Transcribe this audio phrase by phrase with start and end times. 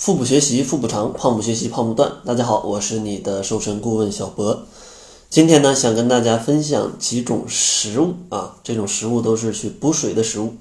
[0.00, 2.10] 腹部学习腹部长，胖不学习胖不断。
[2.24, 4.62] 大家好，我是你的瘦身顾问小博。
[5.28, 10.54] 今天呢，想跟大家分享几种食物啊，这种食物都是去补水的食物，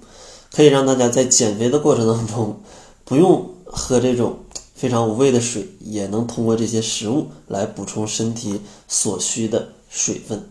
[0.51, 2.59] 可以让大家在减肥的过程当中，
[3.05, 4.39] 不用喝这种
[4.75, 8.59] 非常无味的水，也能通过这些食物来补充身体
[8.89, 10.49] 所需的水分。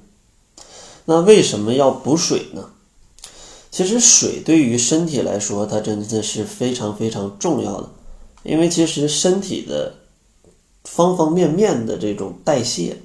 [1.05, 2.71] 那为什么要补水呢？
[3.71, 7.91] 其实水对于身体来说，它真的是非常非常重要的。
[8.49, 9.93] 因为其实身体的
[10.85, 12.97] 方方面面的这种代谢，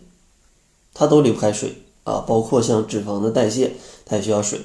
[0.94, 3.74] 它都离不开水啊，包括像脂肪的代谢，
[4.06, 4.62] 它也需要水。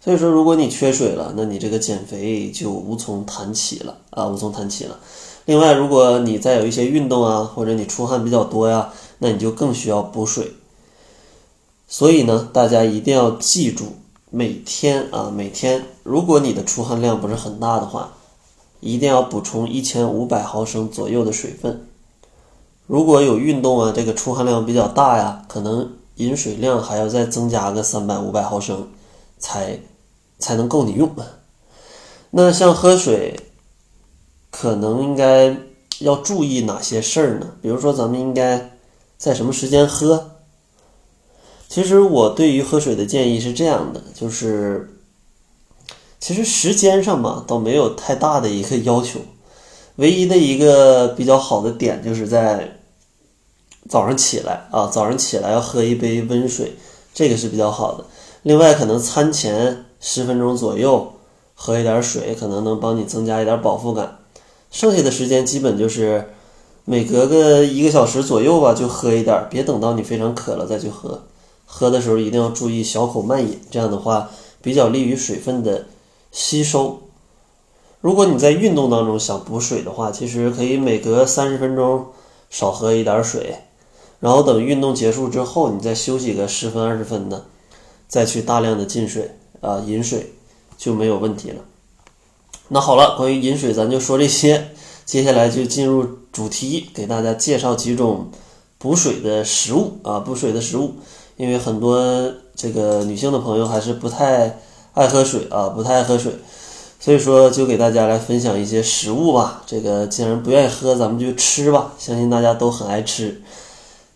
[0.00, 4.98] 所以说，如果你缺水了，那你这个减肥就无从谈起了啊，无从谈起了。
[5.44, 10.50] 另外，如果你再有一些运动啊，或者你出汗比较多呀，那你就更需要补水。
[11.86, 13.96] 所以呢，大家一定要记住，
[14.30, 18.14] 每天啊，每天，如果你的出汗量不是很大的话。
[18.80, 21.86] 一定要补充一千五百毫升左右的水分。
[22.86, 28.88] 如果有运动啊，这个出汗量比较大呀，可能饮水量还要再增加个三百五百毫升，
[29.38, 29.80] 才
[30.38, 31.10] 才能够你用。
[32.30, 33.40] 那像喝水，
[34.50, 35.56] 可能应该
[36.00, 37.54] 要注意哪些事儿呢？
[37.60, 38.78] 比如说，咱们应该
[39.16, 40.32] 在什么时间喝？
[41.68, 44.92] 其实我对于喝水的建议是这样的，就是。
[46.26, 49.20] 其实时间上嘛，倒没有太大的一个要求，
[49.94, 52.78] 唯一的一个比较好的点就是在
[53.88, 56.72] 早上起来啊，早上起来要喝一杯温水，
[57.14, 58.04] 这个是比较好的。
[58.42, 61.12] 另外，可能餐前十分钟左右
[61.54, 64.18] 喝一点水，可能能帮你增加一点饱腹感。
[64.72, 66.32] 剩下的时间基本就是
[66.84, 71.22] 每隔个一个小时左右吧，就喝一点，别等到你非常渴了再去喝。
[71.64, 74.28] 喝的时候一定要注意小口慢饮，这样的话
[74.60, 75.86] 比较利于水分的。
[76.36, 77.00] 吸收。
[78.02, 82.08] 如果你在运动当中想补水的话，其实可以每隔三十分钟
[82.50, 83.56] 少喝一点水，
[84.20, 87.46] 然后等运动结束之后，你再休息个十分二十分的，
[88.06, 90.34] 再去大量的进水啊饮水
[90.76, 91.64] 就没有问题了。
[92.68, 94.72] 那好了，关于饮水咱就说这些，
[95.06, 98.30] 接下来就进入主题，给大家介绍几种
[98.76, 100.96] 补水的食物啊补水的食物，
[101.38, 104.60] 因为很多这个女性的朋友还是不太。
[104.96, 106.32] 爱喝水啊，不太爱喝水，
[106.98, 109.62] 所以说就给大家来分享一些食物吧。
[109.66, 111.92] 这个既然不愿意喝，咱们就吃吧。
[111.98, 113.42] 相信大家都很爱吃。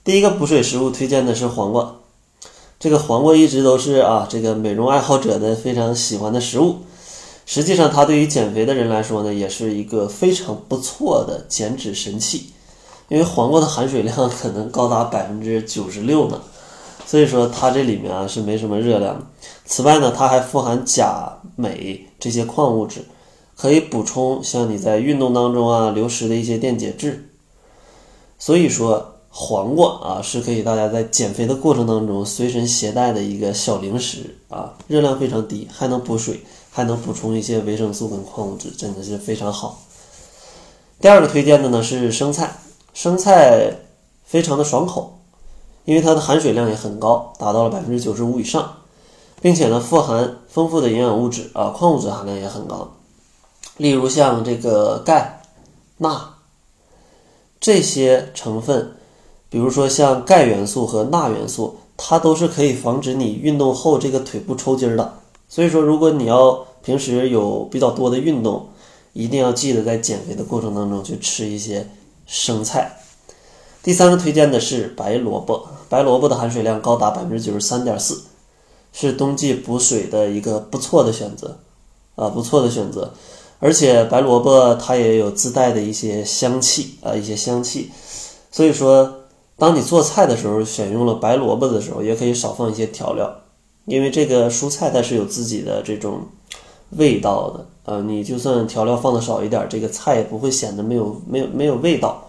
[0.02, 1.96] 第一个补水食物推荐的是黄瓜。
[2.78, 6.76] 这个黄瓜一直都是啊，这个美容爱好者的非常喜欢的食物。
[7.44, 12.46] 实际上，它对于减肥的人来说呢，也是一个非常不错的减脂神器。
[13.08, 16.40] 因为黄瓜的含水量可能高达百分之九十六呢。
[17.10, 19.20] 所以说它这里面啊是没什么热量。
[19.64, 23.04] 此外呢，它还富含钾、镁这些矿物质，
[23.56, 27.28] 可以补充像你在运动当中啊流失的一些电解质。
[28.38, 39.80] 所以说黄瓜啊是可以大家在减肥的过程当中随身携带的一个小零食啊，热量非常低，还能补水，还能补充一些维生素跟矿物质，真的是非常好。
[41.00, 42.56] 第二个推荐的呢是生菜，
[42.94, 43.74] 生菜
[44.24, 45.16] 非常的爽口。
[45.90, 48.76] 因为它的含水量也很高，达到了百分之九十五以上，
[49.42, 52.92] 并且呢，富含丰富的营养物质啊，矿物质含量也很高。
[53.76, 55.42] 例如像这个钙、
[55.96, 56.36] 钠
[57.58, 58.92] 这些成分，
[59.48, 65.14] 比如说像钙元素和钠元素，它都是可以防止你运动后这个腿部抽筋的。
[65.48, 68.68] 所以说，如果你要平时有比较多的运动，
[69.12, 71.84] 一定要记得在减肥的过程当中去吃一些
[72.28, 72.96] 生菜。
[73.82, 78.22] 第三个推荐的是白萝卜，白萝卜的含水量高达百分之九十三点四，
[78.92, 81.58] 是冬季补水的一个不错的选择，
[82.14, 83.12] 啊，不错的选择。
[83.58, 87.90] 而且白萝卜它也有自带的一些香气啊，一些香气。
[88.52, 89.16] 所以说，
[89.56, 93.28] 当你做菜的时候选用了白萝卜的时候，也可以少放一些调料，
[93.86, 96.20] 因为这个蔬菜它是有自己的这种
[96.90, 102.24] 味道的，呃，你就算调料放的少一点，这个菜也不会显得没有没有没有味道。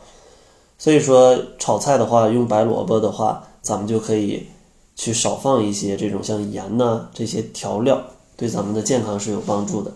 [0.79, 4.47] 所以说炒菜的话，用白萝卜的话，咱们就可以
[4.95, 8.01] 去少放一些这种像盐呐这些调料，
[8.35, 9.91] 对咱们的健康是有帮助的。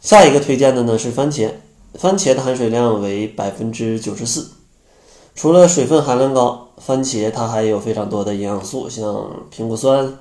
[0.00, 1.50] 下一个推荐的呢是番茄，
[1.94, 4.48] 番茄的含水量为百分之九十四。
[5.34, 10.18] 除了水分含量高，番茄它还有非常多的营养素，像苹果酸、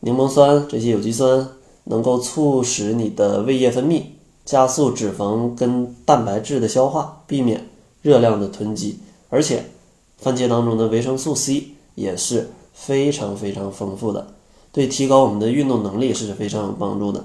[0.00, 1.48] 柠檬酸这些有机酸，
[1.84, 4.02] 能够促使你的胃液分泌，
[4.44, 7.68] 加速脂肪跟蛋白质的消化，避免。
[8.02, 8.98] 热量的囤积，
[9.28, 9.64] 而且
[10.22, 14.28] 番茄当中的维生素 C 也是非常非常丰富的，
[14.70, 17.24] 对提高我们的运动能力是非常有帮助的。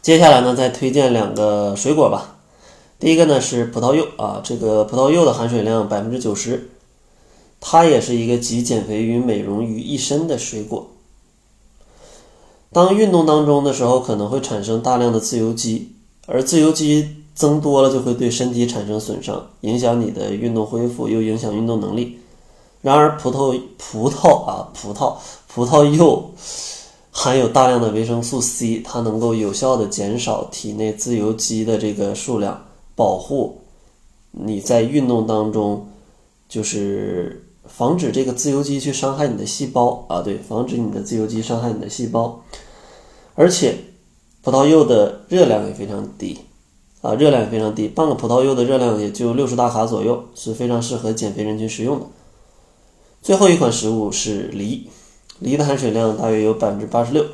[0.00, 2.36] 接下来呢，再推荐两个水果吧。
[3.00, 6.70] 第一个呢是葡萄柚啊，这个葡萄柚的含水量百分之九十，
[7.60, 10.90] 它也是一个集减肥与美容于一身的水果。
[12.72, 15.92] 当运动当中的时候，可能会产生大量的自由基，
[16.26, 22.18] 而自由基增多了就会对身体产生损伤，影响你的运动恢复，又影响运动能力。
[22.80, 25.16] 然而，葡萄葡萄啊，葡萄
[25.46, 26.30] 葡萄柚
[27.10, 33.60] 含有大量的维生素 C，它能够有效的减少体内自由基的这个数量，保护
[34.30, 35.88] 你在运动当中，
[36.48, 42.40] 就是防止这个自由基去伤害你的细胞啊，对，防止你的自由基伤害你的细胞。
[43.34, 43.74] 而且，
[44.42, 46.38] 葡萄柚的热量也非常低
[47.06, 52.06] 啊，热量也非常低，半个葡萄柚的热量也就六十大卡左右，是非常适合减肥人群食用的。
[53.22, 54.88] 最后一款食物是梨，
[55.38, 57.24] 梨的含水量大约有百分之八十六，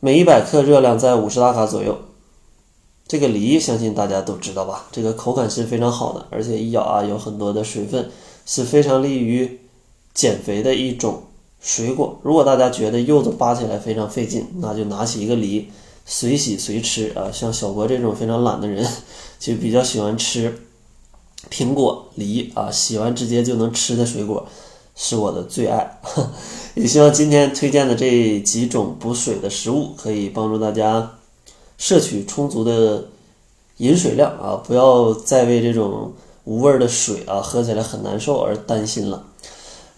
[0.00, 1.96] 每一百克热量在五十大卡左右。
[3.06, 4.86] 这个梨相信大家都知道吧？
[4.92, 8.10] 这个口感是非常好的，而且一咬啊有很多的水分，
[8.44, 9.60] 是非常利于
[10.12, 11.22] 减肥的一种
[11.60, 12.18] 水果。
[12.22, 15.70] 如果大家觉得柚子扒起来非常费劲，那就拿起一个梨，
[16.08, 17.30] 随洗随吃啊。
[17.30, 18.84] 像小博这种非常懒的人，
[19.38, 20.58] 就比较喜欢吃
[21.50, 24.44] 苹果、梨啊，洗完直接就能吃的水果。
[25.00, 26.00] 是我的最爱，
[26.74, 31.12] 也希望今天推荐的这几种补水的食物可以帮助大家
[31.76, 33.04] 摄取充足的
[33.76, 36.12] 饮水量啊，不要再为这种
[36.42, 39.22] 无味的水啊喝起来很难受而担心了。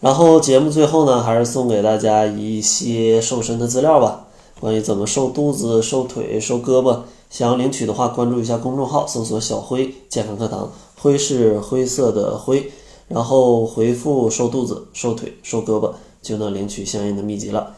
[0.01, 4.27] 然后节目最后呢，还是送给大家一些瘦身的资料吧，
[4.61, 10.71] 关于怎么瘦肚子、瘦腿、瘦胳膊，想要领取的话，关注一下公众号，搜索“小辉健康课堂”，
[11.01, 12.71] 灰是灰色的灰。
[13.09, 15.91] 然后回复瘦肚子、瘦腿、瘦胳膊，
[16.23, 17.75] 就能领取相应的秘籍了。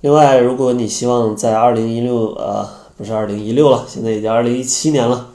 [0.00, 2.66] 另外，如果你希望在二零一六呃
[2.96, 5.28] 不是二零一六了，现在已经二零一七年了，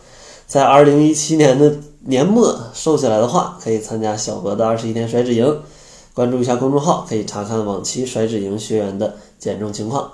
[0.48, 1.75] 在二零一七年的
[2.06, 5.60] 年末瘦下来的话，可以参加小博的二十一天甩脂营，
[6.16, 10.13] 关注一下公众号，可以查看往期甩脂营学员的减重情况。